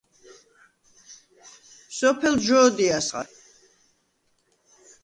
სოფელ 1.97 2.35
ჯო̄დიას 2.45 3.07
ხა̄რ. 3.13 3.27